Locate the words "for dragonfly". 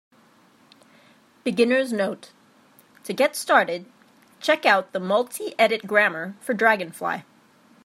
6.41-7.21